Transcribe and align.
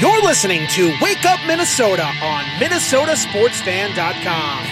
You're 0.00 0.22
listening 0.22 0.66
to 0.70 0.92
Wake 1.00 1.24
Up 1.24 1.38
Minnesota 1.46 2.10
on 2.20 2.42
MinnesotaSportsFan.com. 2.58 4.64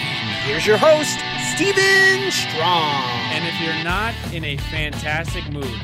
Here's 0.43 0.67
your 0.67 0.75
host, 0.75 1.17
Steven 1.55 2.29
Strom. 2.29 3.05
And 3.31 3.47
if 3.47 3.57
you're 3.61 3.81
not 3.85 4.13
in 4.33 4.43
a 4.43 4.57
fantastic 4.57 5.49
mood 5.49 5.79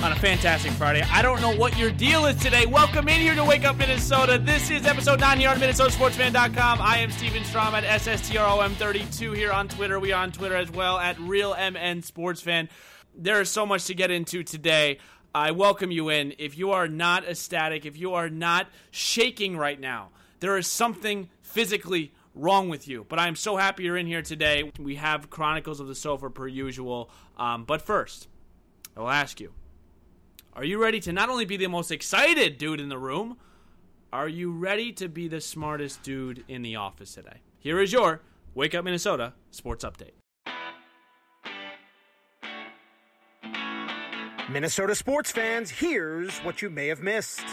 on 0.00 0.10
a 0.10 0.16
fantastic 0.16 0.72
Friday, 0.72 1.02
I 1.02 1.22
don't 1.22 1.40
know 1.40 1.54
what 1.54 1.78
your 1.78 1.92
deal 1.92 2.26
is 2.26 2.34
today. 2.42 2.66
Welcome 2.66 3.08
in 3.08 3.20
here 3.20 3.36
to 3.36 3.44
Wake 3.44 3.64
Up 3.64 3.76
Minnesota. 3.76 4.38
This 4.38 4.70
is 4.70 4.84
episode 4.84 5.20
9 5.20 5.38
here 5.38 5.50
on 5.50 5.58
MinnesotaSportsFan.com. 5.58 6.80
I 6.82 6.98
am 6.98 7.12
Steven 7.12 7.44
Strom 7.44 7.76
at 7.76 7.84
SSTROM32 7.84 9.36
here 9.36 9.52
on 9.52 9.68
Twitter. 9.68 10.00
We 10.00 10.10
are 10.10 10.20
on 10.20 10.32
Twitter 10.32 10.56
as 10.56 10.68
well 10.68 10.98
at 10.98 11.16
RealMNSportsFan. 11.18 12.68
There 13.14 13.40
is 13.40 13.50
so 13.50 13.64
much 13.64 13.84
to 13.84 13.94
get 13.94 14.10
into 14.10 14.42
today. 14.42 14.98
I 15.34 15.52
welcome 15.52 15.92
you 15.92 16.08
in. 16.08 16.34
If 16.38 16.58
you 16.58 16.72
are 16.72 16.88
not 16.88 17.24
ecstatic, 17.24 17.86
if 17.86 17.96
you 17.96 18.14
are 18.14 18.28
not 18.28 18.66
shaking 18.90 19.56
right 19.56 19.78
now, 19.78 20.10
there 20.40 20.56
is 20.56 20.66
something 20.66 21.30
physically 21.40 22.12
wrong 22.34 22.68
with 22.68 22.88
you. 22.88 23.06
But 23.08 23.20
I 23.20 23.28
am 23.28 23.36
so 23.36 23.56
happy 23.56 23.84
you're 23.84 23.96
in 23.96 24.06
here 24.06 24.22
today. 24.22 24.72
We 24.78 24.96
have 24.96 25.30
Chronicles 25.30 25.78
of 25.78 25.86
the 25.86 25.94
Sofa 25.94 26.30
per 26.30 26.48
usual. 26.48 27.10
Um, 27.36 27.64
but 27.64 27.82
first, 27.82 28.26
I 28.96 29.00
will 29.00 29.10
ask 29.10 29.40
you 29.40 29.52
Are 30.54 30.64
you 30.64 30.82
ready 30.82 30.98
to 31.00 31.12
not 31.12 31.28
only 31.28 31.44
be 31.44 31.56
the 31.56 31.68
most 31.68 31.92
excited 31.92 32.58
dude 32.58 32.80
in 32.80 32.88
the 32.88 32.98
room, 32.98 33.36
are 34.12 34.28
you 34.28 34.50
ready 34.50 34.92
to 34.94 35.08
be 35.08 35.28
the 35.28 35.40
smartest 35.40 36.02
dude 36.02 36.44
in 36.48 36.62
the 36.62 36.74
office 36.74 37.14
today? 37.14 37.42
Here 37.60 37.80
is 37.80 37.92
your 37.92 38.22
Wake 38.54 38.74
Up 38.74 38.84
Minnesota 38.84 39.34
Sports 39.52 39.84
Update. 39.84 40.19
Minnesota 44.52 44.96
sports 44.96 45.30
fans, 45.30 45.70
here's 45.70 46.36
what 46.40 46.60
you 46.60 46.70
may 46.70 46.88
have 46.88 47.02
missed. 47.04 47.44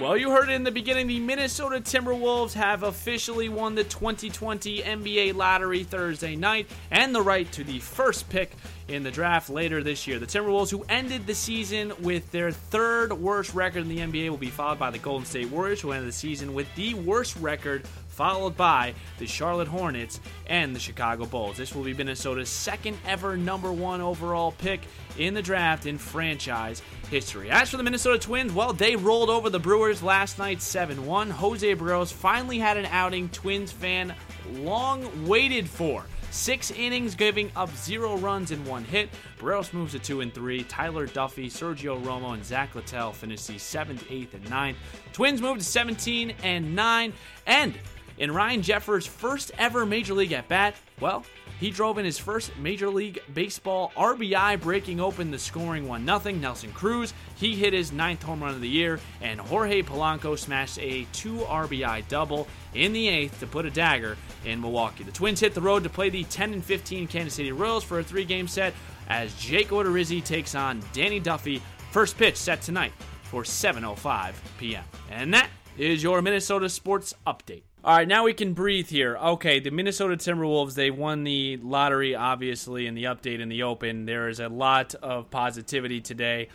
Well, 0.00 0.16
you 0.16 0.32
heard 0.32 0.48
it 0.48 0.54
in 0.54 0.64
the 0.64 0.72
beginning. 0.72 1.06
The 1.06 1.20
Minnesota 1.20 1.76
Timberwolves 1.76 2.52
have 2.54 2.82
officially 2.82 3.48
won 3.48 3.76
the 3.76 3.84
2020 3.84 4.82
NBA 4.82 5.36
lottery 5.36 5.84
Thursday 5.84 6.34
night 6.34 6.66
and 6.90 7.14
the 7.14 7.22
right 7.22 7.50
to 7.52 7.62
the 7.62 7.78
first 7.78 8.28
pick 8.28 8.56
in 8.88 9.04
the 9.04 9.12
draft 9.12 9.50
later 9.50 9.84
this 9.84 10.04
year. 10.08 10.18
The 10.18 10.26
Timberwolves, 10.26 10.72
who 10.72 10.84
ended 10.88 11.28
the 11.28 11.34
season 11.34 11.92
with 12.00 12.28
their 12.32 12.50
third 12.50 13.12
worst 13.12 13.54
record 13.54 13.82
in 13.82 13.88
the 13.88 13.98
NBA, 13.98 14.30
will 14.30 14.36
be 14.36 14.50
followed 14.50 14.80
by 14.80 14.90
the 14.90 14.98
Golden 14.98 15.26
State 15.26 15.48
Warriors, 15.48 15.80
who 15.80 15.92
ended 15.92 16.08
the 16.08 16.12
season 16.12 16.54
with 16.54 16.66
the 16.74 16.94
worst 16.94 17.36
record 17.36 17.86
followed 18.14 18.56
by 18.56 18.94
the 19.18 19.26
Charlotte 19.26 19.68
Hornets 19.68 20.20
and 20.46 20.74
the 20.74 20.80
Chicago 20.80 21.26
Bulls. 21.26 21.56
This 21.56 21.74
will 21.74 21.82
be 21.82 21.94
Minnesota's 21.94 22.48
second 22.48 22.96
ever 23.06 23.36
number 23.36 23.72
one 23.72 24.00
overall 24.00 24.52
pick 24.52 24.82
in 25.18 25.34
the 25.34 25.42
draft 25.42 25.86
in 25.86 25.98
franchise 25.98 26.82
history. 27.14 27.48
As 27.48 27.70
for 27.70 27.76
the 27.76 27.84
Minnesota 27.84 28.18
Twins, 28.18 28.52
well, 28.52 28.72
they 28.72 28.96
rolled 28.96 29.30
over 29.30 29.48
the 29.48 29.60
Brewers 29.60 30.02
last 30.02 30.36
night 30.36 30.60
7 30.60 31.06
1. 31.06 31.30
Jose 31.30 31.76
Berrios 31.76 32.12
finally 32.12 32.58
had 32.58 32.76
an 32.76 32.86
outing 32.86 33.28
Twins 33.28 33.70
fan 33.70 34.12
long 34.54 35.24
waited 35.24 35.68
for. 35.68 36.04
Six 36.32 36.72
innings, 36.72 37.14
giving 37.14 37.52
up 37.54 37.70
zero 37.76 38.16
runs 38.16 38.50
in 38.50 38.64
one 38.64 38.82
hit. 38.82 39.10
Berrios 39.38 39.72
moves 39.72 39.92
to 39.92 40.00
two 40.00 40.22
and 40.22 40.34
three. 40.34 40.64
Tyler 40.64 41.06
Duffey, 41.06 41.46
Sergio 41.46 42.02
Romo, 42.02 42.34
and 42.34 42.44
Zach 42.44 42.74
Littell 42.74 43.12
finish 43.12 43.44
the 43.44 43.58
seventh, 43.58 44.04
eighth, 44.10 44.34
and 44.34 44.50
ninth. 44.50 44.76
Twins 45.12 45.40
move 45.40 45.58
to 45.58 45.64
17 45.64 46.34
and 46.42 46.74
nine. 46.74 47.12
And 47.46 47.74
in 48.18 48.32
Ryan 48.32 48.62
Jeffers' 48.62 49.06
first 49.06 49.52
ever 49.58 49.84
Major 49.84 50.14
League 50.14 50.32
at 50.32 50.48
bat, 50.48 50.74
well, 51.00 51.24
he 51.60 51.70
drove 51.70 51.98
in 51.98 52.04
his 52.04 52.18
first 52.18 52.56
Major 52.58 52.88
League 52.88 53.20
Baseball 53.32 53.92
RBI, 53.96 54.60
breaking 54.60 55.00
open 55.00 55.30
the 55.30 55.38
scoring 55.38 55.88
1 55.88 56.04
0. 56.04 56.34
Nelson 56.36 56.72
Cruz, 56.72 57.14
he 57.36 57.54
hit 57.54 57.72
his 57.72 57.92
ninth 57.92 58.22
home 58.22 58.42
run 58.42 58.54
of 58.54 58.60
the 58.60 58.68
year, 58.68 59.00
and 59.20 59.40
Jorge 59.40 59.82
Polanco 59.82 60.38
smashed 60.38 60.78
a 60.78 61.06
2 61.12 61.36
RBI 61.38 62.06
double 62.08 62.48
in 62.74 62.92
the 62.92 63.08
eighth 63.08 63.40
to 63.40 63.46
put 63.46 63.66
a 63.66 63.70
dagger 63.70 64.16
in 64.44 64.60
Milwaukee. 64.60 65.04
The 65.04 65.12
Twins 65.12 65.40
hit 65.40 65.54
the 65.54 65.60
road 65.60 65.84
to 65.84 65.88
play 65.88 66.10
the 66.10 66.24
10 66.24 66.54
and 66.54 66.64
15 66.64 67.06
Kansas 67.06 67.34
City 67.34 67.52
Royals 67.52 67.84
for 67.84 68.00
a 68.00 68.04
three 68.04 68.24
game 68.24 68.48
set 68.48 68.74
as 69.08 69.34
Jake 69.34 69.68
Odorizzi 69.68 70.24
takes 70.24 70.54
on 70.54 70.82
Danny 70.92 71.20
Duffy. 71.20 71.62
First 71.92 72.18
pitch 72.18 72.36
set 72.36 72.62
tonight 72.62 72.92
for 73.24 73.42
7.05 73.42 74.34
p.m. 74.58 74.84
And 75.10 75.32
that 75.34 75.48
is 75.78 76.02
your 76.02 76.20
Minnesota 76.22 76.68
Sports 76.68 77.14
Update. 77.26 77.62
All 77.84 77.94
right, 77.94 78.08
now 78.08 78.24
we 78.24 78.32
can 78.32 78.54
breathe 78.54 78.88
here. 78.88 79.14
Okay, 79.14 79.60
the 79.60 79.68
Minnesota 79.68 80.16
Timberwolves, 80.16 80.72
they 80.72 80.90
won 80.90 81.22
the 81.22 81.58
lottery, 81.58 82.14
obviously, 82.14 82.86
in 82.86 82.94
the 82.94 83.04
update 83.04 83.40
in 83.40 83.50
the 83.50 83.64
open. 83.64 84.06
There 84.06 84.30
is 84.30 84.40
a 84.40 84.48
lot 84.48 84.94
of 85.02 85.30
positivity 85.30 86.00
today 86.00 86.48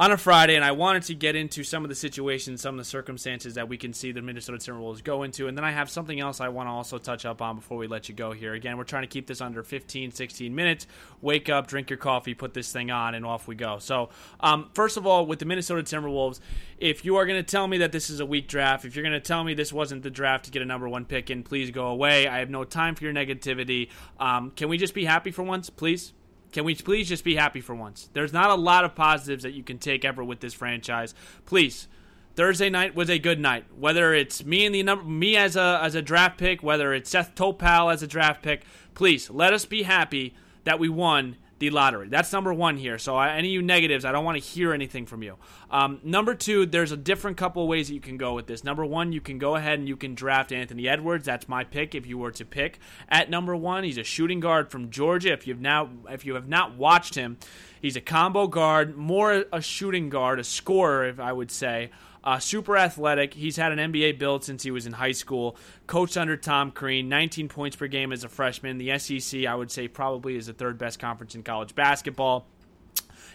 on 0.00 0.12
a 0.12 0.16
Friday, 0.16 0.56
and 0.56 0.64
I 0.64 0.72
wanted 0.72 1.02
to 1.02 1.14
get 1.14 1.36
into 1.36 1.62
some 1.62 1.84
of 1.84 1.90
the 1.90 1.94
situations, 1.94 2.62
some 2.62 2.74
of 2.74 2.78
the 2.78 2.86
circumstances 2.86 3.56
that 3.56 3.68
we 3.68 3.76
can 3.76 3.92
see 3.92 4.12
the 4.12 4.22
Minnesota 4.22 4.56
Timberwolves 4.56 5.04
go 5.04 5.24
into. 5.24 5.46
And 5.46 5.58
then 5.58 5.64
I 5.64 5.72
have 5.72 5.90
something 5.90 6.18
else 6.18 6.40
I 6.40 6.48
want 6.48 6.68
to 6.68 6.70
also 6.70 6.96
touch 6.96 7.26
up 7.26 7.42
on 7.42 7.56
before 7.56 7.76
we 7.76 7.86
let 7.86 8.08
you 8.08 8.14
go 8.14 8.32
here. 8.32 8.54
Again, 8.54 8.78
we're 8.78 8.84
trying 8.84 9.02
to 9.02 9.08
keep 9.08 9.26
this 9.26 9.42
under 9.42 9.62
15, 9.62 10.10
16 10.10 10.54
minutes. 10.54 10.86
Wake 11.20 11.50
up, 11.50 11.66
drink 11.66 11.90
your 11.90 11.98
coffee, 11.98 12.32
put 12.32 12.54
this 12.54 12.72
thing 12.72 12.90
on, 12.90 13.14
and 13.14 13.26
off 13.26 13.46
we 13.46 13.54
go. 13.54 13.78
So, 13.78 14.08
um, 14.40 14.70
first 14.72 14.96
of 14.96 15.06
all, 15.06 15.26
with 15.26 15.38
the 15.38 15.44
Minnesota 15.44 15.82
Timberwolves, 15.82 16.40
if 16.78 17.04
you 17.04 17.16
are 17.16 17.26
going 17.26 17.38
to 17.38 17.50
tell 17.50 17.68
me 17.68 17.76
that 17.76 17.92
this 17.92 18.08
is 18.08 18.20
a 18.20 18.26
weak 18.26 18.48
draft, 18.48 18.86
if 18.86 18.96
you're 18.96 19.04
going 19.04 19.12
to 19.12 19.20
tell 19.20 19.44
me 19.44 19.52
this 19.52 19.70
wasn't 19.70 20.02
the 20.02 20.08
draft 20.08 20.46
to 20.46 20.50
get 20.50 20.62
a 20.62 20.64
number 20.64 20.88
one 20.88 21.04
pick 21.04 21.28
in, 21.28 21.42
please 21.42 21.70
go 21.70 21.88
away. 21.88 22.26
I 22.26 22.38
have 22.38 22.48
no 22.48 22.64
time 22.64 22.94
for 22.94 23.04
your 23.04 23.12
negativity. 23.12 23.90
Um, 24.18 24.50
can 24.52 24.70
we 24.70 24.78
just 24.78 24.94
be 24.94 25.04
happy 25.04 25.30
for 25.30 25.42
once, 25.42 25.68
please? 25.68 26.14
Can 26.52 26.64
we 26.64 26.74
please 26.74 27.08
just 27.08 27.24
be 27.24 27.36
happy 27.36 27.60
for 27.60 27.74
once? 27.74 28.08
There's 28.12 28.32
not 28.32 28.50
a 28.50 28.54
lot 28.54 28.84
of 28.84 28.94
positives 28.94 29.42
that 29.44 29.54
you 29.54 29.62
can 29.62 29.78
take 29.78 30.04
ever 30.04 30.24
with 30.24 30.40
this 30.40 30.54
franchise. 30.54 31.14
Please. 31.46 31.88
Thursday 32.36 32.70
night 32.70 32.94
was 32.94 33.10
a 33.10 33.18
good 33.18 33.40
night. 33.40 33.64
Whether 33.76 34.14
it's 34.14 34.44
me 34.44 34.64
and 34.64 34.74
the 34.74 34.82
number 34.82 35.04
me 35.04 35.36
as 35.36 35.56
a 35.56 35.80
as 35.82 35.94
a 35.94 36.00
draft 36.00 36.38
pick, 36.38 36.62
whether 36.62 36.94
it's 36.94 37.10
Seth 37.10 37.34
Topal 37.34 37.92
as 37.92 38.02
a 38.02 38.06
draft 38.06 38.40
pick, 38.42 38.62
please 38.94 39.28
let 39.30 39.52
us 39.52 39.64
be 39.64 39.82
happy 39.82 40.34
that 40.64 40.78
we 40.78 40.88
won 40.88 41.36
the 41.60 41.70
lottery. 41.70 42.08
That's 42.08 42.32
number 42.32 42.52
one 42.52 42.78
here. 42.78 42.98
So 42.98 43.14
I, 43.14 43.36
any 43.36 43.48
of 43.48 43.52
you 43.52 43.62
negatives, 43.62 44.06
I 44.06 44.12
don't 44.12 44.24
want 44.24 44.42
to 44.42 44.48
hear 44.48 44.72
anything 44.72 45.04
from 45.04 45.22
you. 45.22 45.36
Um, 45.70 46.00
number 46.02 46.34
two, 46.34 46.64
there's 46.64 46.90
a 46.90 46.96
different 46.96 47.36
couple 47.36 47.62
of 47.62 47.68
ways 47.68 47.88
that 47.88 47.94
you 47.94 48.00
can 48.00 48.16
go 48.16 48.32
with 48.32 48.46
this. 48.46 48.64
Number 48.64 48.84
one, 48.84 49.12
you 49.12 49.20
can 49.20 49.38
go 49.38 49.56
ahead 49.56 49.78
and 49.78 49.86
you 49.86 49.96
can 49.96 50.14
draft 50.14 50.52
Anthony 50.52 50.88
Edwards. 50.88 51.26
That's 51.26 51.48
my 51.48 51.64
pick 51.64 51.94
if 51.94 52.06
you 52.06 52.16
were 52.16 52.30
to 52.32 52.46
pick 52.46 52.80
at 53.10 53.28
number 53.28 53.54
one. 53.54 53.84
He's 53.84 53.98
a 53.98 54.04
shooting 54.04 54.40
guard 54.40 54.70
from 54.70 54.90
Georgia. 54.90 55.32
If 55.32 55.46
you've 55.46 55.60
now 55.60 55.90
if 56.08 56.24
you 56.24 56.34
have 56.34 56.48
not 56.48 56.76
watched 56.76 57.14
him, 57.14 57.36
he's 57.80 57.94
a 57.94 58.00
combo 58.00 58.46
guard, 58.46 58.96
more 58.96 59.44
a 59.52 59.60
shooting 59.60 60.08
guard, 60.08 60.40
a 60.40 60.44
scorer, 60.44 61.06
if 61.06 61.20
I 61.20 61.32
would 61.32 61.50
say. 61.50 61.90
Uh, 62.22 62.38
super 62.38 62.76
athletic. 62.76 63.34
He's 63.34 63.56
had 63.56 63.72
an 63.72 63.92
NBA 63.92 64.18
build 64.18 64.44
since 64.44 64.62
he 64.62 64.70
was 64.70 64.86
in 64.86 64.92
high 64.92 65.12
school. 65.12 65.56
Coached 65.86 66.16
under 66.16 66.36
Tom 66.36 66.70
Crean, 66.70 67.08
19 67.08 67.48
points 67.48 67.76
per 67.76 67.86
game 67.86 68.12
as 68.12 68.24
a 68.24 68.28
freshman. 68.28 68.78
The 68.78 68.98
SEC, 68.98 69.46
I 69.46 69.54
would 69.54 69.70
say, 69.70 69.88
probably 69.88 70.36
is 70.36 70.46
the 70.46 70.52
third 70.52 70.76
best 70.76 70.98
conference 70.98 71.34
in 71.34 71.42
college 71.42 71.74
basketball. 71.74 72.46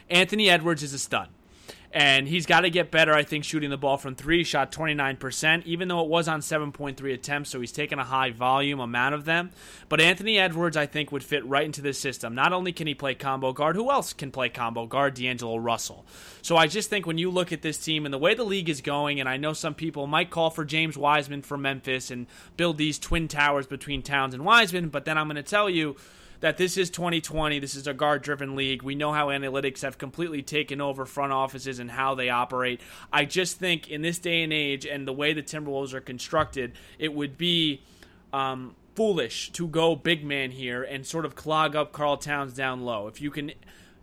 Anthony 0.09 0.49
Edwards 0.49 0.83
is 0.83 0.93
a 0.93 0.99
stud. 0.99 1.29
And 1.95 2.27
he's 2.27 2.45
got 2.45 2.61
to 2.61 2.69
get 2.69 2.91
better, 2.91 3.13
I 3.13 3.23
think, 3.23 3.45
shooting 3.45 3.69
the 3.69 3.77
ball 3.77 3.95
from 3.95 4.15
three. 4.15 4.43
Shot 4.43 4.69
29%, 4.69 5.63
even 5.63 5.87
though 5.87 6.01
it 6.01 6.09
was 6.09 6.27
on 6.27 6.41
7.3 6.41 7.13
attempts, 7.13 7.49
so 7.49 7.61
he's 7.61 7.71
taken 7.71 7.99
a 7.99 8.03
high 8.03 8.31
volume 8.31 8.81
amount 8.81 9.15
of 9.15 9.23
them. 9.23 9.51
But 9.87 10.01
Anthony 10.01 10.37
Edwards, 10.37 10.75
I 10.75 10.87
think, 10.87 11.13
would 11.13 11.23
fit 11.23 11.45
right 11.45 11.63
into 11.63 11.81
this 11.81 11.97
system. 11.97 12.35
Not 12.35 12.51
only 12.51 12.73
can 12.73 12.85
he 12.85 12.95
play 12.95 13.15
combo 13.15 13.53
guard, 13.53 13.77
who 13.77 13.89
else 13.89 14.11
can 14.11 14.29
play 14.29 14.49
combo 14.49 14.85
guard? 14.85 15.13
D'Angelo 15.13 15.55
Russell. 15.55 16.05
So 16.41 16.57
I 16.57 16.67
just 16.67 16.89
think 16.89 17.07
when 17.07 17.17
you 17.17 17.31
look 17.31 17.53
at 17.53 17.61
this 17.61 17.77
team 17.77 18.03
and 18.03 18.13
the 18.13 18.17
way 18.17 18.33
the 18.33 18.43
league 18.43 18.67
is 18.67 18.81
going, 18.81 19.21
and 19.21 19.29
I 19.29 19.37
know 19.37 19.53
some 19.53 19.73
people 19.73 20.05
might 20.05 20.29
call 20.29 20.49
for 20.49 20.65
James 20.65 20.97
Wiseman 20.97 21.43
from 21.43 21.61
Memphis 21.61 22.11
and 22.11 22.27
build 22.57 22.77
these 22.77 22.99
twin 22.99 23.29
towers 23.29 23.67
between 23.67 24.01
Towns 24.01 24.33
and 24.33 24.43
Wiseman, 24.43 24.89
but 24.89 25.05
then 25.05 25.17
I'm 25.17 25.27
going 25.27 25.37
to 25.37 25.43
tell 25.43 25.69
you 25.69 25.95
that 26.39 26.57
this 26.57 26.77
is 26.77 26.89
2020. 26.89 27.59
This 27.59 27.75
is 27.75 27.87
a 27.87 27.93
guard 27.93 28.21
driven 28.21 28.55
league. 28.55 28.81
We 28.81 28.95
know 28.95 29.13
how 29.13 29.27
analytics 29.27 29.81
have 29.81 29.97
completely 29.97 30.41
taken 30.41 30.81
over 30.81 31.05
front 31.05 31.33
offices 31.33 31.79
and 31.79 31.91
how 31.91 32.15
they 32.15 32.29
operate. 32.29 32.81
I 33.11 33.25
just 33.25 33.57
think 33.57 33.89
in 33.89 34.01
this 34.01 34.19
day 34.19 34.43
and 34.43 34.53
age 34.53 34.85
and 34.85 35.07
the 35.07 35.13
way 35.13 35.33
the 35.33 35.43
Timberwolves 35.43 35.93
are 35.93 36.01
constructed, 36.01 36.73
it 36.99 37.13
would 37.13 37.37
be. 37.37 37.81
Um, 38.33 38.75
foolish 38.95 39.51
to 39.51 39.67
go 39.67 39.95
big 39.95 40.23
man 40.23 40.51
here 40.51 40.81
and 40.81 41.05
sort 41.05 41.25
of 41.25 41.35
clog 41.35 41.75
up 41.75 41.91
Karl 41.91 42.17
Towns 42.17 42.53
down 42.53 42.83
low. 42.83 43.07
If 43.07 43.21
you 43.21 43.29
can 43.29 43.51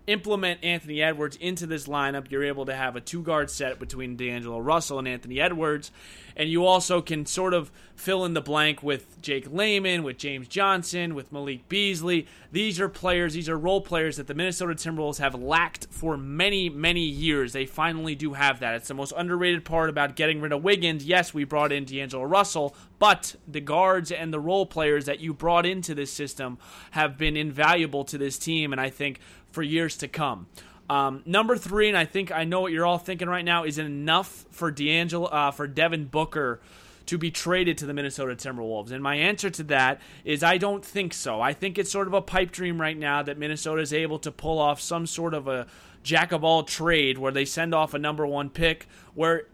implement 0.07 0.65
Anthony 0.65 1.03
Edwards 1.03 1.37
into 1.37 1.67
this 1.67 1.87
lineup, 1.87 2.31
you're 2.31 2.45
able 2.45 2.67
to 2.67 2.75
have 2.75 2.97
a 2.97 3.01
two 3.01 3.23
guard 3.23 3.51
set 3.51 3.79
between 3.79 4.17
D'Angelo 4.17 4.59
Russell 4.59 4.99
and 4.99 5.09
Anthony 5.09 5.41
Edwards. 5.41 5.91
And 6.35 6.49
you 6.49 6.65
also 6.65 7.03
can 7.03 7.27
sort 7.27 7.53
of 7.53 7.71
fill 7.95 8.25
in 8.25 8.33
the 8.33 8.41
blank 8.41 8.83
with 8.83 9.21
Jake 9.21 9.53
Layman, 9.53 10.03
with 10.03 10.17
James 10.17 10.49
Johnson, 10.49 11.15
with 11.15 11.31
Malik 11.31 11.69
Beasley. 11.69 12.27
These 12.51 12.81
are 12.81 12.89
players, 12.89 13.35
these 13.35 13.49
are 13.49 13.59
role 13.59 13.83
players 13.83 14.17
that 14.17 14.27
the 14.27 14.35
Minnesota 14.35 14.75
Timberwolves 14.75 15.19
have 15.19 15.35
lacked 15.35 15.89
for 15.91 16.17
many, 16.17 16.69
many 16.71 17.03
years. 17.03 17.53
They 17.53 17.67
finally 17.67 18.15
do 18.15 18.33
have 18.33 18.61
that. 18.61 18.75
It's 18.75 18.89
the 18.89 18.95
most 18.95 19.13
underrated 19.17 19.65
part 19.65 19.91
about 19.91 20.17
getting 20.17 20.41
rid 20.41 20.53
of 20.53 20.65
Wiggins. 20.65 21.05
Yes, 21.05 21.35
we 21.35 21.45
brought 21.45 21.71
in 21.71 21.85
D'Angelo 21.85 22.25
Russell, 22.25 22.75
but 23.03 23.35
the 23.49 23.61
guards 23.61 24.13
and 24.13 24.33
the 24.33 24.39
role 24.39 24.65
players 24.65 25.07
that 25.07 25.19
you 25.19 25.35
brought 25.35 25.67
into 25.67 25.93
this 25.93 26.13
system 26.13 26.57
have 26.93 27.19
been 27.19 27.37
invaluable 27.37 28.05
to 28.05 28.17
this 28.17 28.39
team, 28.39 28.71
and 28.71 28.81
I 28.81 28.91
think 28.91 29.19
for 29.51 29.61
years 29.61 29.97
to 29.97 30.07
come. 30.07 30.47
Um, 30.89 31.21
number 31.27 31.57
three, 31.57 31.89
and 31.89 31.99
I 31.99 32.05
think 32.05 32.31
I 32.31 32.45
know 32.45 32.61
what 32.61 32.71
you're 32.71 32.87
all 32.87 32.99
thinking 32.99 33.29
right 33.29 33.45
now, 33.45 33.65
is 33.65 33.77
it 33.77 33.87
enough 33.87 34.47
for 34.53 34.71
D'Angelo 34.71 35.27
uh, 35.27 35.51
for 35.51 35.67
Devin 35.67 36.05
Booker 36.05 36.61
to 37.07 37.19
be 37.19 37.33
traded 37.33 37.77
to 37.79 37.87
the 37.87 37.93
Minnesota 37.93 38.37
Timberwolves? 38.37 38.93
And 38.93 39.03
my 39.03 39.17
answer 39.17 39.51
to 39.51 39.65
that 39.65 40.01
is 40.25 40.45
I 40.45 40.57
don't 40.57 40.85
think 40.85 41.13
so. 41.13 41.41
I 41.41 41.55
think 41.55 41.79
it's 41.79 41.91
sort 41.91 42.07
of 42.07 42.15
a 42.15 42.23
pipe 42.23 42.53
dream 42.53 42.81
right 42.81 42.97
now 42.97 43.21
that 43.25 43.37
Minnesota 43.37 43.83
is 43.83 43.93
able 43.93 44.21
to 44.21 44.31
pull 44.31 44.61
off 44.61 44.81
some 44.81 45.09
sort 45.09 45.35
of 45.35 45.49
a 45.49 45.67
jack 46.05 46.31
of 46.31 46.45
all 46.45 46.63
trade 46.63 47.19
where 47.19 47.33
they 47.33 47.47
send 47.47 47.75
off 47.75 47.95
a 47.95 47.99
number 47.99 48.25
one 48.25 48.49
pick 48.49 48.87
where 49.15 49.49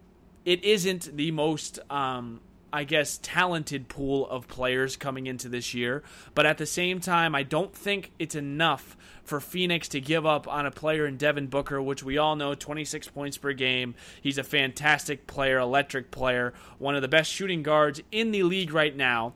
it 0.45 0.63
isn't 0.63 1.17
the 1.17 1.31
most 1.31 1.79
um, 1.89 2.41
I 2.73 2.85
guess, 2.85 3.19
talented 3.23 3.89
pool 3.89 4.29
of 4.29 4.49
players 4.49 4.97
coming 4.97 5.27
into 5.27 5.49
this 5.49 5.75
year. 5.75 6.03
But 6.35 6.47
at 6.47 6.59
the 6.59 6.67
same 6.67 7.01
time, 7.01 7.35
I 7.35 7.43
don't 7.43 7.75
think 7.75 8.13
it's 8.19 8.35
enough 8.35 8.97
for 9.25 9.41
Phoenix 9.41 9.89
to 9.89 10.01
give 10.01 10.27
up 10.27 10.49
on 10.49 10.67
a 10.67 10.71
player 10.71 11.07
in 11.07 11.17
Devin 11.17 11.47
Booker, 11.49 11.81
which 11.81 12.03
we 12.03 12.19
all 12.19 12.37
know 12.37 12.55
26 12.55 13.09
points 13.09 13.39
per 13.39 13.53
game. 13.53 13.95
He's 14.21 14.39
a 14.39 14.45
fantastic 14.45 15.27
player, 15.27 15.59
electric 15.59 16.11
player, 16.11 16.55
one 16.79 16.95
of 16.95 17.03
the 17.03 17.09
best 17.09 17.31
shooting 17.31 17.63
guards 17.63 18.03
in 18.11 18.33
the 18.33 18.43
league 18.43 18.73
right 18.73 18.95
now. 18.95 19.35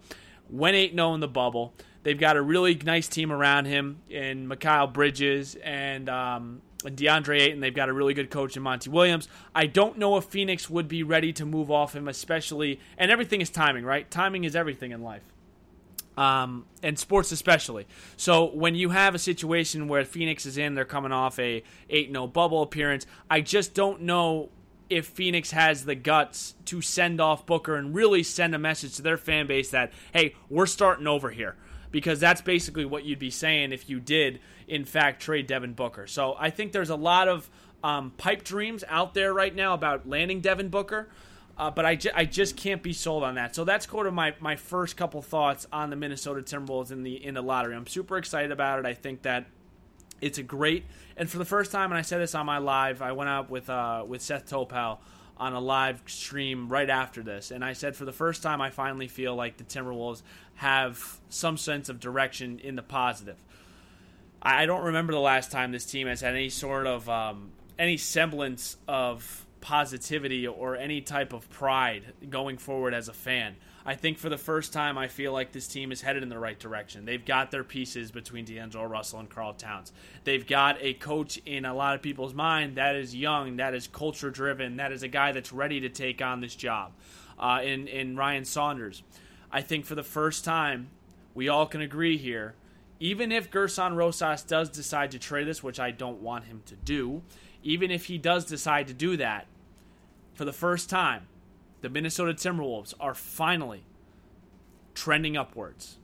Went 0.50 0.76
8 0.76 0.93
0 0.94 1.14
in 1.14 1.20
the 1.20 1.29
bubble. 1.29 1.75
They've 2.02 2.19
got 2.19 2.37
a 2.37 2.43
really 2.43 2.75
nice 2.75 3.08
team 3.08 3.31
around 3.31 3.67
him 3.67 4.00
in 4.11 4.49
Mikal 4.49 4.93
Bridges 4.93 5.55
and 5.62 6.08
um, 6.08 6.62
DeAndre 6.90 7.40
Ayton. 7.40 7.61
They've 7.61 7.75
got 7.75 7.88
a 7.88 7.93
really 7.93 8.14
good 8.14 8.31
coach 8.31 8.56
in 8.56 8.62
Monty 8.62 8.90
Williams. 8.90 9.29
I 9.55 9.67
don't 9.67 9.99
know 9.99 10.17
if 10.17 10.25
Phoenix 10.25 10.69
would 10.69 10.88
be 10.88 11.02
ready 11.02 11.32
to 11.34 11.46
move 11.46 11.70
off 11.70 11.94
him, 11.94 12.08
especially. 12.08 12.81
And 12.99 13.11
everything 13.11 13.40
is 13.40 13.50
timing, 13.50 13.84
right? 13.84 14.11
Timing 14.11 14.44
is 14.44 14.56
everything 14.56 14.93
in 14.93 15.02
life. 15.02 15.23
Um, 16.17 16.67
and 16.82 16.99
sports 16.99 17.32
especially. 17.32 17.87
So 18.17 18.44
when 18.44 18.75
you 18.75 18.90
have 18.90 19.14
a 19.14 19.19
situation 19.19 19.88
where 19.88 20.05
Phoenix 20.05 20.44
is 20.44 20.58
in, 20.58 20.75
they're 20.75 20.84
coming 20.84 21.12
off 21.12 21.38
a 21.38 21.62
8-0 21.88 22.32
bubble 22.32 22.62
appearance. 22.62 23.06
I 23.31 23.40
just 23.40 23.73
don't 23.73 24.02
know 24.02 24.50
if 24.90 25.06
Phoenix 25.06 25.52
has 25.52 25.87
the 25.87 25.94
guts 25.94 26.55
to 26.67 26.82
send 26.82 27.19
off 27.19 27.46
Booker 27.46 27.76
and 27.76 27.94
really 27.94 28.23
send 28.23 28.55
a 28.55 28.58
message 28.58 28.96
to 28.96 29.02
their 29.02 29.17
fan 29.17 29.46
base 29.46 29.70
that, 29.70 29.90
hey, 30.12 30.34
we're 30.50 30.67
starting 30.67 31.06
over 31.06 31.31
here 31.31 31.56
because 31.92 32.18
that's 32.18 32.40
basically 32.40 32.84
what 32.84 33.04
you'd 33.04 33.20
be 33.20 33.30
saying 33.30 33.70
if 33.70 33.88
you 33.88 34.00
did, 34.00 34.40
in 34.66 34.84
fact, 34.84 35.22
trade 35.22 35.46
Devin 35.46 35.74
Booker. 35.74 36.08
So 36.08 36.34
I 36.38 36.50
think 36.50 36.72
there's 36.72 36.90
a 36.90 36.96
lot 36.96 37.28
of 37.28 37.48
um, 37.84 38.10
pipe 38.16 38.42
dreams 38.42 38.82
out 38.88 39.14
there 39.14 39.32
right 39.32 39.54
now 39.54 39.74
about 39.74 40.08
landing 40.08 40.40
Devin 40.40 40.68
Booker. 40.68 41.08
Uh, 41.56 41.70
but 41.70 41.84
I, 41.84 41.96
ju- 41.96 42.10
I 42.14 42.24
just 42.24 42.56
can't 42.56 42.82
be 42.82 42.94
sold 42.94 43.22
on 43.22 43.34
that. 43.34 43.54
So 43.54 43.64
that's 43.64 43.84
kind 43.84 44.06
of 44.06 44.14
my, 44.14 44.34
my 44.40 44.56
first 44.56 44.96
couple 44.96 45.20
thoughts 45.20 45.66
on 45.70 45.90
the 45.90 45.96
Minnesota 45.96 46.40
Timberwolves 46.40 46.90
in 46.90 47.02
the 47.02 47.22
in 47.24 47.34
the 47.34 47.42
lottery. 47.42 47.76
I'm 47.76 47.86
super 47.86 48.16
excited 48.16 48.50
about 48.50 48.78
it. 48.78 48.86
I 48.86 48.94
think 48.94 49.22
that 49.22 49.44
it's 50.22 50.38
a 50.38 50.42
great 50.42 50.86
and 51.16 51.28
for 51.28 51.38
the 51.38 51.44
first 51.44 51.70
time, 51.70 51.90
and 51.90 51.98
I 51.98 52.02
said 52.02 52.20
this 52.20 52.34
on 52.34 52.46
my 52.46 52.58
live, 52.58 53.02
I 53.02 53.12
went 53.12 53.28
out 53.28 53.50
with 53.50 53.68
uh, 53.68 54.04
with 54.06 54.22
Seth 54.22 54.48
Topal 54.48 54.98
on 55.42 55.54
a 55.54 55.60
live 55.60 56.00
stream 56.06 56.68
right 56.68 56.88
after 56.88 57.20
this, 57.20 57.50
and 57.50 57.64
I 57.64 57.72
said 57.72 57.96
for 57.96 58.04
the 58.04 58.12
first 58.12 58.44
time, 58.44 58.60
I 58.60 58.70
finally 58.70 59.08
feel 59.08 59.34
like 59.34 59.56
the 59.56 59.64
Timberwolves 59.64 60.22
have 60.54 61.18
some 61.30 61.56
sense 61.56 61.88
of 61.88 61.98
direction 61.98 62.60
in 62.60 62.76
the 62.76 62.82
positive. 62.82 63.36
I 64.40 64.66
don't 64.66 64.84
remember 64.84 65.12
the 65.12 65.18
last 65.18 65.50
time 65.50 65.72
this 65.72 65.84
team 65.84 66.06
has 66.06 66.20
had 66.20 66.34
any 66.34 66.48
sort 66.48 66.86
of 66.86 67.08
um, 67.08 67.50
any 67.76 67.96
semblance 67.96 68.76
of 68.86 69.44
positivity 69.60 70.46
or 70.46 70.76
any 70.76 71.00
type 71.00 71.32
of 71.32 71.50
pride 71.50 72.12
going 72.30 72.56
forward 72.56 72.94
as 72.94 73.08
a 73.08 73.12
fan. 73.12 73.56
I 73.84 73.94
think 73.94 74.19
for 74.19 74.29
the 74.29 74.38
first 74.38 74.73
time, 74.73 74.96
I 74.96 75.08
feel 75.08 75.32
like 75.32 75.52
this 75.52 75.67
team 75.67 75.90
is 75.90 76.00
headed 76.00 76.23
in 76.23 76.29
the 76.29 76.38
right 76.38 76.58
direction. 76.58 77.05
They've 77.05 77.25
got 77.25 77.50
their 77.50 77.64
pieces 77.64 78.12
between 78.12 78.44
D'Angelo 78.44 78.84
Russell 78.84 79.19
and 79.19 79.29
Karl 79.29 79.55
Towns. 79.55 79.93
They've 80.25 80.46
got 80.46 80.76
a 80.81 80.94
coach 80.94 81.38
in 81.44 81.64
a 81.64 81.75
lot 81.75 81.94
of 81.94 82.02
people's 82.02 82.34
mind 82.34 82.76
that 82.76 82.94
is 82.94 83.14
young, 83.14 83.56
that 83.56 83.75
is 83.75 83.88
culture 83.88 84.31
driven, 84.31 84.76
that 84.76 84.93
is 84.93 85.02
a 85.02 85.08
guy 85.08 85.32
that's 85.32 85.52
ready 85.52 85.81
to 85.81 85.88
take 85.88 86.23
on 86.23 86.40
this 86.40 86.55
job. 86.55 86.93
Uh, 87.38 87.61
in 87.64 87.88
in 87.88 88.17
Ryan 88.17 88.44
Saunders, 88.44 89.02
I 89.50 89.62
think 89.62 89.84
for 89.84 89.96
the 89.96 90.02
first 90.02 90.44
time, 90.44 90.90
we 91.34 91.49
all 91.49 91.67
can 91.67 91.81
agree 91.81 92.17
here. 92.17 92.55
Even 93.00 93.32
if 93.32 93.50
Gersson 93.50 93.96
Rosas 93.96 94.43
does 94.43 94.70
decide 94.70 95.11
to 95.11 95.19
trade 95.19 95.49
this, 95.49 95.61
which 95.61 95.81
I 95.81 95.90
don't 95.90 96.23
want 96.23 96.44
him 96.44 96.62
to 96.67 96.76
do, 96.76 97.23
even 97.64 97.90
if 97.90 98.05
he 98.05 98.17
does 98.17 98.44
decide 98.44 98.87
to 98.87 98.94
do 98.94 99.17
that, 99.17 99.49
for 100.34 100.44
the 100.44 100.52
first 100.52 100.88
time, 100.88 101.26
the 101.82 101.90
Minnesota 101.90 102.32
Timberwolves 102.32 102.94
are 102.99 103.14
finally 103.14 103.84
trending 104.94 105.37
upwards. 105.37 105.99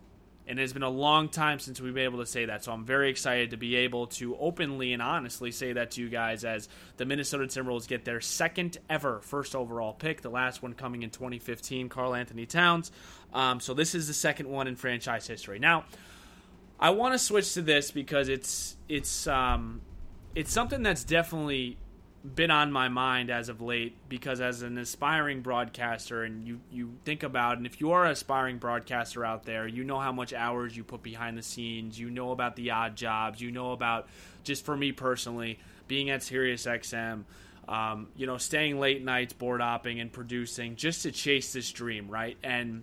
And 0.47 0.59
it 0.59 0.63
has 0.63 0.73
been 0.73 0.83
a 0.83 0.89
long 0.89 1.29
time 1.29 1.59
since 1.59 1.79
we've 1.79 1.93
been 1.93 2.05
able 2.05 2.21
to 2.21 2.27
say 2.27 2.47
that. 2.47 2.65
So 2.65 2.73
I'm 2.73 2.85
very 2.85 3.11
excited 3.11 3.51
to 3.51 3.59
be 3.59 3.77
able 3.77 4.07
to 4.07 4.35
openly 4.39 4.95
and 4.95 5.03
honestly 5.03 5.53
say 5.53 5.75
that 5.75 5.91
to 5.93 6.01
you 6.01 6.09
guys 6.09 6.43
as 6.43 6.71
the 6.97 7.05
Minnesota 7.05 7.45
Timberwolves 7.45 7.87
get 7.87 8.07
their 8.07 8.23
second 8.23 8.79
ever 8.89 9.21
first 9.21 9.55
overall 9.55 9.93
pick, 9.93 10.23
the 10.23 10.31
last 10.31 10.63
one 10.63 10.73
coming 10.73 11.03
in 11.03 11.11
2015, 11.11 11.91
Karl-Anthony 11.91 12.47
Towns. 12.47 12.91
Um, 13.35 13.61
so 13.61 13.75
this 13.75 13.95
is 13.95 14.07
the 14.09 14.15
second 14.15 14.49
one 14.49 14.67
in 14.67 14.77
franchise 14.77 15.27
history. 15.27 15.59
Now, 15.59 15.85
I 16.81 16.91
want 16.91 17.13
to 17.13 17.19
switch 17.19 17.53
to 17.55 17.63
this 17.63 17.91
because 17.91 18.29
it's 18.29 18.77
it's 18.89 19.27
um, 19.27 19.83
it's 20.35 20.53
something 20.53 20.83
that's 20.83 21.05
definitely 21.05 21.77
been 22.35 22.51
on 22.51 22.73
my 22.73 22.89
mind 22.89 23.31
as 23.31 23.49
of 23.49 23.61
late 23.61 23.97
because 24.09 24.41
as 24.41 24.63
an 24.63 24.77
aspiring 24.79 25.41
broadcaster 25.41 26.25
and 26.25 26.47
you 26.47 26.61
you 26.71 26.93
think 27.05 27.23
about 27.23 27.57
and 27.57 27.67
if 27.67 27.81
you 27.81 27.93
are 27.93 28.05
an 28.05 28.11
aspiring 28.11 28.59
broadcaster 28.59 29.25
out 29.25 29.45
there 29.45 29.67
you 29.67 29.85
know 29.85 29.99
how 29.99 30.13
much 30.13 30.33
hours 30.33 30.77
you 30.77 30.85
put 30.85 31.03
behind 31.03 31.39
the 31.39 31.43
scenes. 31.43 31.99
You 31.99 32.11
know 32.11 32.33
about 32.33 32.57
the 32.57 32.71
odd 32.71 32.97
jobs. 32.97 33.41
You 33.41 33.51
know 33.51 33.73
about 33.73 34.09
just 34.45 34.65
for 34.65 34.77
me 34.77 34.93
personally 34.93 35.59
being 35.87 36.11
at 36.11 36.21
SiriusXM 36.21 37.25
um, 37.69 38.09
you 38.17 38.27
know 38.27 38.39
staying 38.39 38.81
late 38.81 39.05
nights 39.05 39.33
board 39.33 39.61
opping 39.61 40.01
and 40.01 40.13
producing 40.13 40.77
just 40.77 41.03
to 41.03 41.13
chase 41.13 41.53
this 41.53 41.70
dream 41.70 42.08
right? 42.08 42.37
And 42.43 42.82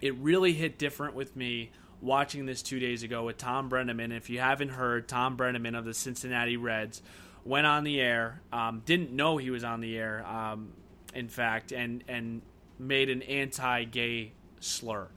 it 0.00 0.14
really 0.16 0.52
hit 0.52 0.78
different 0.78 1.14
with 1.14 1.36
me 1.36 1.70
watching 2.00 2.46
this 2.46 2.62
two 2.62 2.78
days 2.78 3.02
ago 3.02 3.24
with 3.24 3.38
Tom 3.38 3.70
Brennaman 3.70 4.14
if 4.14 4.28
you 4.28 4.38
haven't 4.40 4.68
heard 4.70 5.08
Tom 5.08 5.36
Brennaman 5.36 5.78
of 5.78 5.84
the 5.84 5.94
Cincinnati 5.94 6.56
Reds 6.56 7.00
went 7.46 7.66
on 7.66 7.84
the 7.84 8.00
air, 8.00 8.40
um, 8.52 8.82
didn't 8.84 9.12
know 9.12 9.36
he 9.36 9.50
was 9.50 9.64
on 9.64 9.80
the 9.80 9.96
air, 9.96 10.26
um, 10.26 10.72
in 11.14 11.28
fact, 11.28 11.72
and 11.72 12.02
and 12.08 12.42
made 12.78 13.08
an 13.08 13.22
anti-gay 13.22 14.32
slur, 14.60 15.08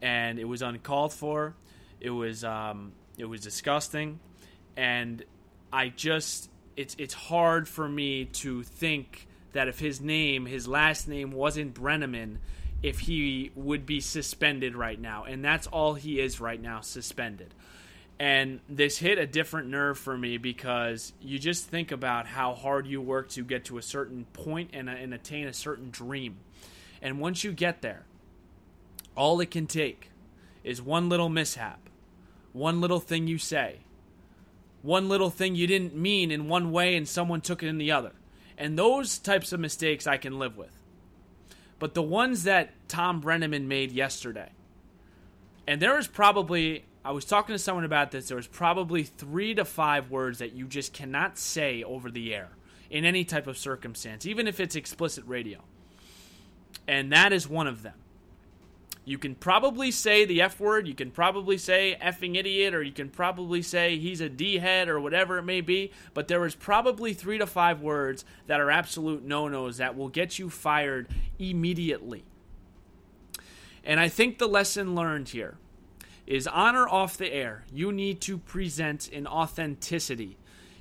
and 0.00 0.38
it 0.38 0.44
was 0.44 0.62
uncalled 0.62 1.12
for. 1.12 1.54
It 2.00 2.10
was 2.10 2.44
um, 2.44 2.92
it 3.18 3.26
was 3.26 3.40
disgusting, 3.40 4.20
and 4.76 5.24
I 5.72 5.88
just 5.88 6.50
it's 6.76 6.96
it's 6.98 7.14
hard 7.14 7.68
for 7.68 7.88
me 7.88 8.24
to 8.24 8.62
think 8.62 9.28
that 9.52 9.68
if 9.68 9.78
his 9.78 10.00
name, 10.00 10.46
his 10.46 10.68
last 10.68 11.08
name 11.08 11.32
wasn't 11.32 11.74
Brennaman, 11.74 12.38
if 12.82 13.00
he 13.00 13.50
would 13.54 13.86
be 13.86 14.00
suspended 14.00 14.76
right 14.76 15.00
now, 15.00 15.24
and 15.24 15.44
that's 15.44 15.66
all 15.66 15.94
he 15.94 16.20
is 16.20 16.40
right 16.40 16.60
now, 16.60 16.80
suspended. 16.80 17.54
And 18.18 18.60
this 18.68 18.98
hit 18.98 19.18
a 19.18 19.26
different 19.26 19.68
nerve 19.68 19.98
for 19.98 20.16
me 20.16 20.38
because 20.38 21.12
you 21.20 21.38
just 21.38 21.68
think 21.68 21.92
about 21.92 22.26
how 22.26 22.54
hard 22.54 22.86
you 22.86 23.00
work 23.02 23.28
to 23.30 23.42
get 23.42 23.66
to 23.66 23.76
a 23.76 23.82
certain 23.82 24.24
point 24.32 24.70
and, 24.72 24.88
and 24.88 25.12
attain 25.12 25.46
a 25.46 25.52
certain 25.52 25.90
dream. 25.90 26.38
And 27.02 27.20
once 27.20 27.44
you 27.44 27.52
get 27.52 27.82
there, 27.82 28.06
all 29.14 29.40
it 29.40 29.50
can 29.50 29.66
take 29.66 30.10
is 30.64 30.80
one 30.80 31.08
little 31.08 31.28
mishap, 31.28 31.90
one 32.52 32.80
little 32.80 33.00
thing 33.00 33.26
you 33.26 33.36
say, 33.36 33.80
one 34.82 35.08
little 35.08 35.30
thing 35.30 35.54
you 35.54 35.66
didn't 35.66 35.94
mean 35.94 36.30
in 36.30 36.48
one 36.48 36.72
way 36.72 36.96
and 36.96 37.06
someone 37.06 37.40
took 37.42 37.62
it 37.62 37.68
in 37.68 37.76
the 37.76 37.92
other. 37.92 38.12
And 38.56 38.78
those 38.78 39.18
types 39.18 39.52
of 39.52 39.60
mistakes 39.60 40.06
I 40.06 40.16
can 40.16 40.38
live 40.38 40.56
with. 40.56 40.72
But 41.78 41.92
the 41.92 42.02
ones 42.02 42.44
that 42.44 42.70
Tom 42.88 43.20
Brennaman 43.20 43.66
made 43.66 43.92
yesterday, 43.92 44.50
and 45.66 45.82
there 45.82 45.98
is 45.98 46.06
probably 46.06 46.84
I 47.06 47.12
was 47.12 47.24
talking 47.24 47.54
to 47.54 47.58
someone 47.58 47.84
about 47.84 48.10
this. 48.10 48.26
There 48.26 48.36
was 48.36 48.48
probably 48.48 49.04
three 49.04 49.54
to 49.54 49.64
five 49.64 50.10
words 50.10 50.40
that 50.40 50.54
you 50.54 50.66
just 50.66 50.92
cannot 50.92 51.38
say 51.38 51.84
over 51.84 52.10
the 52.10 52.34
air 52.34 52.48
in 52.90 53.04
any 53.04 53.24
type 53.24 53.46
of 53.46 53.56
circumstance, 53.56 54.26
even 54.26 54.48
if 54.48 54.58
it's 54.58 54.74
explicit 54.74 55.22
radio. 55.24 55.60
And 56.88 57.12
that 57.12 57.32
is 57.32 57.48
one 57.48 57.68
of 57.68 57.84
them. 57.84 57.94
You 59.04 59.18
can 59.18 59.36
probably 59.36 59.92
say 59.92 60.24
the 60.24 60.42
F 60.42 60.58
word, 60.58 60.88
you 60.88 60.94
can 60.94 61.12
probably 61.12 61.58
say 61.58 61.96
effing 62.02 62.36
idiot, 62.36 62.74
or 62.74 62.82
you 62.82 62.90
can 62.90 63.08
probably 63.08 63.62
say 63.62 63.98
he's 63.98 64.20
a 64.20 64.28
D 64.28 64.58
head 64.58 64.88
or 64.88 64.98
whatever 64.98 65.38
it 65.38 65.44
may 65.44 65.60
be, 65.60 65.92
but 66.12 66.26
there 66.26 66.44
is 66.44 66.56
probably 66.56 67.14
three 67.14 67.38
to 67.38 67.46
five 67.46 67.80
words 67.80 68.24
that 68.48 68.60
are 68.60 68.68
absolute 68.68 69.22
no 69.22 69.46
nos 69.46 69.76
that 69.76 69.96
will 69.96 70.08
get 70.08 70.40
you 70.40 70.50
fired 70.50 71.06
immediately. 71.38 72.24
And 73.84 74.00
I 74.00 74.08
think 74.08 74.38
the 74.38 74.48
lesson 74.48 74.96
learned 74.96 75.28
here 75.28 75.56
is 76.26 76.46
on 76.46 76.74
or 76.74 76.88
off 76.88 77.16
the 77.16 77.32
air, 77.32 77.64
you 77.72 77.92
need 77.92 78.20
to 78.22 78.38
present 78.38 79.08
an 79.12 79.26
authenticity 79.26 80.36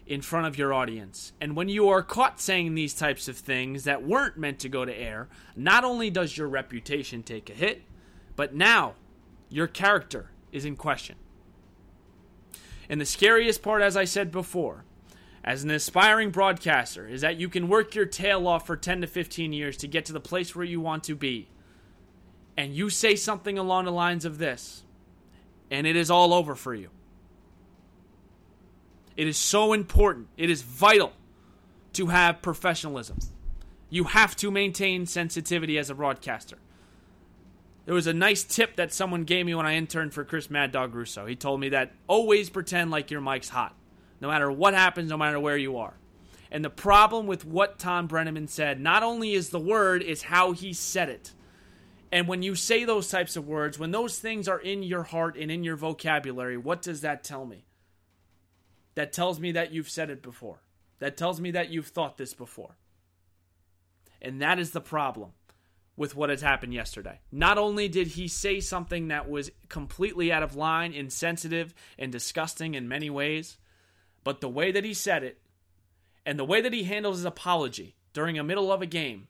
in 0.08 0.22
front 0.22 0.46
of 0.46 0.58
your 0.58 0.74
audience. 0.74 1.34
And 1.42 1.56
when 1.56 1.70
you 1.70 1.90
are 1.90 2.04
caught 2.04 2.40
saying 2.40 2.76
these 2.76 2.94
types 2.94 3.28
of 3.28 3.38
things 3.38 3.86
that 3.86 4.04
weren't 4.04 4.38
meant 4.38 4.60
to 4.60 4.70
go 4.70 4.86
to 4.86 4.96
air, 4.96 5.28
not 5.56 5.84
only 5.84 6.10
does 6.10 6.38
your 6.38 6.48
reputation 6.48 7.24
take 7.24 7.50
a 7.50 7.54
hit, 7.54 7.84
but 8.36 8.54
now, 8.54 8.94
your 9.50 9.68
character 9.68 10.32
is 10.52 10.66
in 10.66 10.76
question. 10.76 11.16
And 12.90 13.02
the 13.02 13.06
scariest 13.06 13.62
part, 13.64 13.82
as 13.82 13.98
I 13.98 14.06
said 14.06 14.32
before, 14.32 14.84
as 15.44 15.64
an 15.64 15.72
aspiring 15.72 16.32
broadcaster, 16.32 17.08
is 17.08 17.22
that 17.22 17.38
you 17.38 17.50
can 17.50 17.68
work 17.68 17.96
your 17.96 18.06
tail 18.06 18.48
off 18.48 18.66
for 18.66 18.76
10 18.76 19.02
to 19.02 19.08
15 19.08 19.54
years 19.54 19.78
to 19.78 19.88
get 19.88 20.06
to 20.06 20.14
the 20.14 20.20
place 20.20 20.56
where 20.56 20.66
you 20.66 20.82
want 20.82 21.04
to 21.06 21.16
be. 21.16 21.50
And 22.58 22.76
you 22.76 22.90
say 22.90 23.16
something 23.16 23.58
along 23.58 23.86
the 23.86 23.92
lines 23.92 24.26
of 24.26 24.38
this, 24.38 24.84
and 25.72 25.88
it 25.88 25.96
is 25.96 26.10
all 26.10 26.34
over 26.34 26.56
for 26.56 26.74
you. 26.74 26.90
It 29.18 29.28
is 29.28 29.38
so 29.38 29.74
important, 29.74 30.28
it 30.38 30.50
is 30.50 30.62
vital 30.62 31.14
to 31.94 32.08
have 32.08 32.42
professionalism. 32.42 33.18
You 33.90 34.06
have 34.06 34.36
to 34.38 34.52
maintain 34.52 35.06
sensitivity 35.06 35.78
as 35.78 35.90
a 35.90 35.96
broadcaster. 35.96 36.58
There 37.86 37.94
was 37.94 38.08
a 38.08 38.14
nice 38.14 38.44
tip 38.44 38.76
that 38.78 38.92
someone 38.92 39.24
gave 39.24 39.46
me 39.46 39.54
when 39.54 39.66
I 39.66 39.76
interned 39.76 40.14
for 40.14 40.26
Chris 40.26 40.50
Mad 40.50 40.72
Dog 40.72 40.96
Russo. 40.96 41.26
He 41.26 41.36
told 41.36 41.60
me 41.60 41.70
that 41.70 41.94
always 42.08 42.50
pretend 42.50 42.92
like 42.92 43.12
your 43.12 43.22
mic's 43.22 43.50
hot, 43.50 43.76
no 44.20 44.28
matter 44.28 44.52
what 44.52 44.74
happens, 44.74 45.10
no 45.10 45.18
matter 45.18 45.40
where 45.40 45.58
you 45.58 45.78
are. 45.78 45.94
And 46.52 46.66
the 46.66 46.70
problem 46.70 47.28
with 47.28 47.46
what 47.46 47.78
Tom 47.78 48.08
Brennaman 48.08 48.50
said, 48.50 48.80
not 48.80 49.04
only 49.04 49.34
is 49.34 49.50
the 49.50 49.60
word, 49.60 50.02
is 50.02 50.24
how 50.24 50.52
he 50.52 50.74
said 50.74 51.10
it. 51.10 51.32
And 52.12 52.28
when 52.28 52.44
you 52.44 52.56
say 52.56 52.86
those 52.86 53.10
types 53.10 53.36
of 53.36 53.48
words, 53.48 53.80
when 53.80 53.92
those 53.92 54.20
things 54.20 54.48
are 54.48 54.60
in 54.60 54.84
your 54.84 55.04
heart 55.04 55.38
and 55.38 55.52
in 55.52 55.64
your 55.64 55.76
vocabulary, 55.76 56.58
what 56.58 56.82
does 56.82 57.02
that 57.02 57.24
tell 57.24 57.46
me? 57.46 57.66
That 58.96 59.12
tells 59.12 59.40
me 59.40 59.52
that 59.54 59.74
you've 59.74 59.90
said 59.90 60.10
it 60.10 60.22
before. 60.22 60.62
That 61.00 61.18
tells 61.18 61.42
me 61.42 61.52
that 61.52 61.70
you've 61.70 61.88
thought 61.88 62.18
this 62.18 62.34
before. 62.34 62.78
And 64.22 64.42
that 64.42 64.60
is 64.60 64.72
the 64.72 64.82
problem 64.82 65.32
with 65.98 66.16
what 66.16 66.30
has 66.30 66.42
happened 66.42 66.74
yesterday. 66.74 67.20
Not 67.32 67.58
only 67.58 67.88
did 67.88 68.08
he 68.08 68.28
say 68.28 68.60
something 68.60 69.10
that 69.10 69.30
was 69.30 69.52
completely 69.70 70.32
out 70.32 70.44
of 70.44 70.56
line, 70.56 70.94
insensitive, 70.94 71.74
and 71.98 72.12
disgusting 72.12 72.76
in 72.76 72.88
many 72.88 73.10
ways, 73.10 73.58
but 74.24 74.42
the 74.42 74.50
way 74.50 74.72
that 74.72 74.84
he 74.84 74.94
said 74.94 75.24
it 75.24 75.40
and 76.26 76.40
the 76.40 76.46
way 76.46 76.62
that 76.62 76.74
he 76.74 76.84
handles 76.84 77.18
his 77.18 77.26
apology 77.26 77.96
during 78.14 78.38
a 78.38 78.44
middle 78.44 78.72
of 78.72 78.82
a 78.82 78.88
game, 78.88 79.28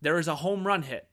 there 0.00 0.18
is 0.18 0.28
a 0.28 0.36
home 0.36 0.66
run 0.66 0.82
hit. 0.82 1.08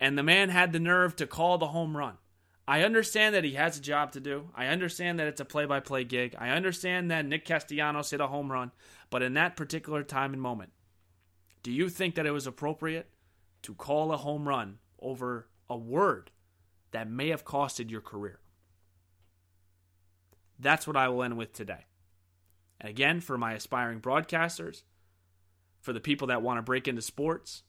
And 0.00 0.16
the 0.16 0.22
man 0.22 0.48
had 0.48 0.72
the 0.72 0.80
nerve 0.80 1.16
to 1.16 1.26
call 1.26 1.58
the 1.58 1.68
home 1.68 1.96
run. 1.96 2.18
I 2.66 2.82
understand 2.82 3.34
that 3.34 3.44
he 3.44 3.54
has 3.54 3.78
a 3.78 3.82
job 3.82 4.12
to 4.12 4.20
do. 4.20 4.50
I 4.54 4.66
understand 4.66 5.18
that 5.18 5.26
it's 5.26 5.40
a 5.40 5.44
play 5.46 5.64
by 5.64 5.80
play 5.80 6.04
gig. 6.04 6.36
I 6.38 6.50
understand 6.50 7.10
that 7.10 7.24
Nick 7.24 7.46
Castellanos 7.46 8.10
hit 8.10 8.20
a 8.20 8.26
home 8.26 8.52
run. 8.52 8.72
But 9.08 9.22
in 9.22 9.32
that 9.34 9.56
particular 9.56 10.02
time 10.02 10.34
and 10.34 10.42
moment, 10.42 10.72
do 11.62 11.72
you 11.72 11.88
think 11.88 12.14
that 12.14 12.26
it 12.26 12.30
was 12.30 12.46
appropriate 12.46 13.08
to 13.62 13.74
call 13.74 14.12
a 14.12 14.18
home 14.18 14.46
run 14.46 14.80
over 15.00 15.48
a 15.70 15.78
word 15.78 16.30
that 16.90 17.10
may 17.10 17.28
have 17.28 17.44
costed 17.44 17.90
your 17.90 18.02
career? 18.02 18.40
That's 20.58 20.86
what 20.86 20.96
I 20.96 21.08
will 21.08 21.22
end 21.22 21.38
with 21.38 21.54
today. 21.54 21.86
And 22.80 22.90
again, 22.90 23.20
for 23.20 23.38
my 23.38 23.54
aspiring 23.54 24.00
broadcasters, 24.00 24.82
for 25.80 25.94
the 25.94 26.00
people 26.00 26.28
that 26.28 26.42
want 26.42 26.58
to 26.58 26.62
break 26.62 26.86
into 26.86 27.00
sports, 27.00 27.62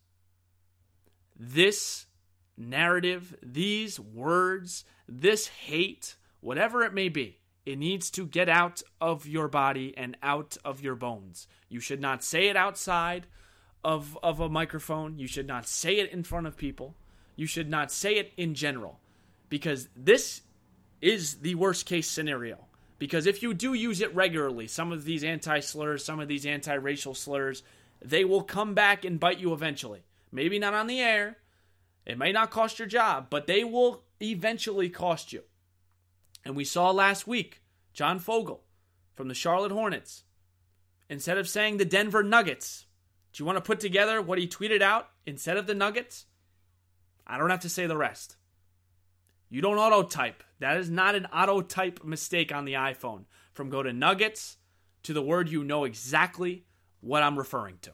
this 1.38 2.08
narrative, 2.60 3.36
these 3.42 4.00
words, 4.00 4.86
this 5.08 5.48
hate, 5.48 6.16
whatever 6.42 6.84
it 6.84 6.94
may 6.94 7.10
be, 7.10 7.40
it 7.66 7.78
needs 7.78 8.10
to 8.12 8.26
get 8.26 8.50
out 8.50 8.82
of 9.00 9.26
your 9.26 9.48
body 9.48 9.94
and 9.98 10.18
out 10.22 10.58
of 10.66 10.82
your 10.82 10.96
bones. 10.96 11.48
You 11.70 11.80
should 11.80 12.02
not 12.02 12.24
say 12.24 12.48
it 12.48 12.56
outside 12.56 13.28
of 13.84 14.18
of 14.22 14.40
a 14.40 14.50
microphone. 14.50 15.18
You 15.18 15.28
should 15.28 15.48
not 15.48 15.68
say 15.68 16.00
it 16.00 16.12
in 16.12 16.24
front 16.24 16.48
of 16.48 16.58
people. 16.58 16.96
You 17.36 17.46
should 17.46 17.70
not 17.70 17.92
say 17.92 18.18
it 18.18 18.34
in 18.38 18.54
general 18.54 19.00
because 19.50 19.88
this 19.96 20.42
is 21.02 21.36
the 21.36 21.56
worst 21.56 21.86
case 21.86 22.10
scenario. 22.10 22.66
Because 22.98 23.26
if 23.26 23.42
you 23.42 23.54
do 23.54 23.74
use 23.74 24.02
it 24.02 24.14
regularly, 24.14 24.68
some 24.68 24.92
of 24.92 25.06
these 25.06 25.24
anti 25.24 25.62
slurs, 25.62 26.04
some 26.04 26.20
of 26.20 26.28
these 26.28 26.46
anti 26.46 26.74
racial 26.74 27.16
slurs, 27.16 27.64
they 28.04 28.26
will 28.26 28.44
come 28.44 28.74
back 28.74 29.06
and 29.06 29.20
bite 29.20 29.40
you 29.40 29.54
eventually. 29.54 30.04
Maybe 30.32 30.60
not 30.60 30.74
on 30.74 30.88
the 30.88 31.00
air. 31.00 31.38
It 32.06 32.18
may 32.18 32.32
not 32.32 32.52
cost 32.52 32.80
your 32.80 32.88
job, 32.88 33.28
but 33.30 33.48
they 33.48 33.64
will 33.64 34.04
eventually 34.22 34.90
cost 34.90 35.32
you. 35.32 35.44
And 36.44 36.56
we 36.56 36.64
saw 36.66 36.92
last 36.92 37.28
week 37.28 37.62
John 37.94 38.20
Fogle 38.20 38.64
from 39.16 39.28
the 39.28 39.34
Charlotte 39.34 39.72
Hornets. 39.72 40.24
Instead 41.10 41.38
of 41.38 41.50
saying 41.50 41.78
the 41.78 41.86
Denver 41.86 42.24
Nuggets, 42.24 42.86
do 43.34 43.42
you 43.42 43.46
want 43.46 43.58
to 43.58 43.62
put 43.62 43.80
together 43.80 44.22
what 44.22 44.38
he 44.38 44.48
tweeted 44.48 44.82
out 44.82 45.10
instead 45.26 45.58
of 45.58 45.68
the 45.68 45.76
Nuggets? 45.76 46.26
I 47.28 47.38
don't 47.38 47.50
have 47.50 47.60
to 47.62 47.70
say 47.70 47.86
the 47.86 47.98
rest. 47.98 48.38
You 49.50 49.62
don't 49.62 49.78
auto 49.78 50.04
type. 50.04 50.44
That 50.60 50.78
is 50.78 50.90
not 50.90 51.16
an 51.16 51.26
auto 51.28 51.62
type 51.62 52.04
mistake 52.04 52.52
on 52.54 52.66
the 52.66 52.74
iPhone. 52.74 53.26
From 53.54 53.70
go 53.70 53.84
to 53.84 53.92
Nuggets 53.92 54.58
to 55.04 55.14
the 55.14 55.22
word 55.22 55.50
you 55.50 55.64
know 55.64 55.84
exactly 55.84 56.66
what 57.02 57.24
I'm 57.24 57.38
referring 57.38 57.78
to. 57.82 57.92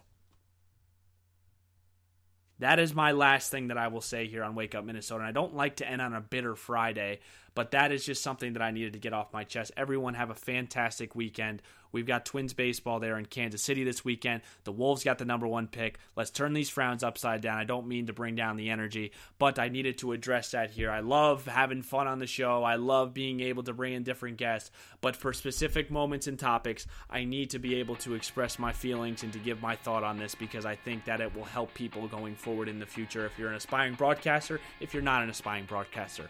That 2.59 2.79
is 2.79 2.95
my 2.95 3.11
last 3.11 3.51
thing 3.51 3.67
that 3.67 3.77
I 3.77 3.89
will 3.89 4.01
say 4.01 4.27
here 4.27 4.43
on 4.43 4.55
Wake 4.55 4.75
Up 4.75 4.85
Minnesota. 4.85 5.21
And 5.21 5.27
I 5.27 5.31
don't 5.31 5.55
like 5.55 5.77
to 5.77 5.89
end 5.89 6.01
on 6.01 6.13
a 6.13 6.21
bitter 6.21 6.55
Friday, 6.55 7.19
but 7.55 7.71
that 7.71 7.91
is 7.91 8.05
just 8.05 8.21
something 8.21 8.53
that 8.53 8.61
I 8.61 8.71
needed 8.71 8.93
to 8.93 8.99
get 8.99 9.13
off 9.13 9.33
my 9.33 9.43
chest. 9.43 9.71
Everyone 9.75 10.13
have 10.13 10.29
a 10.29 10.35
fantastic 10.35 11.15
weekend. 11.15 11.61
We've 11.95 12.05
got 12.05 12.25
Twins 12.25 12.53
baseball 12.53 12.99
there 12.99 13.17
in 13.17 13.25
Kansas 13.25 13.63
City 13.63 13.85
this 13.85 14.03
weekend. 14.03 14.41
The 14.65 14.73
Wolves 14.73 15.05
got 15.05 15.17
the 15.17 15.23
number 15.23 15.47
one 15.47 15.67
pick. 15.67 15.97
Let's 16.17 16.29
turn 16.29 16.51
these 16.51 16.69
frowns 16.69 17.05
upside 17.05 17.39
down. 17.39 17.57
I 17.57 17.63
don't 17.63 17.87
mean 17.87 18.07
to 18.07 18.13
bring 18.13 18.35
down 18.35 18.57
the 18.57 18.69
energy, 18.69 19.13
but 19.39 19.59
I 19.59 19.69
needed 19.69 19.97
to 19.99 20.11
address 20.11 20.51
that 20.51 20.71
here. 20.71 20.91
I 20.91 20.99
love 20.99 21.45
having 21.45 21.81
fun 21.81 22.07
on 22.07 22.19
the 22.19 22.27
show. 22.27 22.63
I 22.63 22.75
love 22.75 23.13
being 23.13 23.39
able 23.39 23.63
to 23.63 23.73
bring 23.73 23.93
in 23.93 24.03
different 24.03 24.35
guests, 24.35 24.71
but 24.99 25.15
for 25.15 25.31
specific 25.31 25.89
moments 25.89 26.27
and 26.27 26.37
topics, 26.37 26.85
I 27.09 27.23
need 27.23 27.51
to 27.51 27.59
be 27.59 27.75
able 27.75 27.95
to 27.97 28.13
express 28.13 28.59
my 28.59 28.73
feelings 28.73 29.23
and 29.23 29.31
to 29.31 29.39
give 29.39 29.61
my 29.61 29.77
thought 29.77 30.03
on 30.03 30.19
this 30.19 30.35
because 30.35 30.65
I 30.65 30.75
think 30.75 31.05
that 31.05 31.21
it 31.21 31.33
will 31.33 31.45
help 31.45 31.73
people 31.73 32.09
going 32.09 32.35
forward 32.35 32.67
in 32.67 32.79
the 32.79 32.85
future 32.85 33.25
if 33.25 33.39
you're 33.39 33.49
an 33.49 33.55
aspiring 33.55 33.93
broadcaster, 33.93 34.59
if 34.81 34.93
you're 34.93 35.01
not 35.01 35.23
an 35.23 35.29
aspiring 35.29 35.63
broadcaster. 35.63 36.27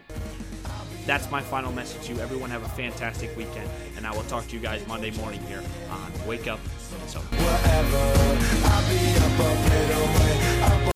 That's 1.06 1.30
my 1.30 1.42
final 1.42 1.72
message 1.72 2.08
to 2.08 2.14
you. 2.14 2.20
Everyone 2.20 2.50
have 2.50 2.64
a 2.64 2.70
fantastic 2.70 3.36
weekend, 3.38 3.70
and 3.96 4.08
I 4.08 4.12
will 4.12 4.24
talk 4.24 4.48
to 4.48 4.54
you 4.56 4.60
guys 4.60 4.86
Monday 4.88 5.12
morning 5.12 5.42
here 5.44 5.62
on 5.92 6.28
Wake 6.28 6.48
Up 6.48 6.60
Minnesota. 6.92 7.26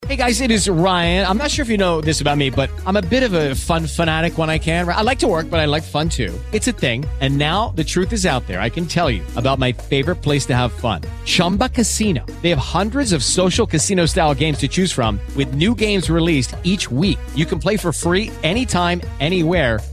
Hey 0.08 0.16
guys, 0.16 0.42
it 0.42 0.50
is 0.50 0.68
Ryan. 0.68 1.28
I'm 1.28 1.38
not 1.38 1.52
sure 1.52 1.62
if 1.62 1.70
you 1.70 1.78
know 1.78 2.02
this 2.02 2.20
about 2.20 2.36
me, 2.36 2.50
but 2.50 2.72
I'm 2.88 2.96
a 2.96 3.02
bit 3.04 3.22
of 3.22 3.34
a 3.34 3.54
fun 3.54 3.86
fanatic 3.86 4.40
when 4.40 4.50
I 4.50 4.58
can. 4.58 4.90
I 4.90 5.04
like 5.04 5.20
to 5.20 5.28
work, 5.28 5.52
but 5.52 5.60
I 5.60 5.66
like 5.66 5.84
fun 5.84 6.10
too. 6.10 6.34
It's 6.52 6.68
a 6.68 6.72
thing. 6.72 7.06
And 7.22 7.38
now 7.38 7.70
the 7.76 7.84
truth 7.84 8.12
is 8.12 8.26
out 8.26 8.48
there. 8.48 8.60
I 8.60 8.70
can 8.70 8.88
tell 8.88 9.12
you 9.12 9.22
about 9.36 9.60
my 9.60 9.72
favorite 9.72 10.16
place 10.16 10.48
to 10.48 10.56
have 10.56 10.74
fun 10.74 11.02
Chumba 11.26 11.70
Casino. 11.70 12.26
They 12.42 12.50
have 12.50 12.58
hundreds 12.58 13.14
of 13.14 13.24
social 13.24 13.68
casino 13.68 14.08
style 14.08 14.34
games 14.34 14.58
to 14.60 14.68
choose 14.68 14.92
from, 14.92 15.20
with 15.36 15.54
new 15.54 15.76
games 15.76 16.10
released 16.10 16.56
each 16.64 16.90
week. 16.90 17.20
You 17.36 17.46
can 17.46 17.60
play 17.60 17.78
for 17.78 17.94
free 17.94 18.32
anytime, 18.42 19.02
anywhere 19.20 19.80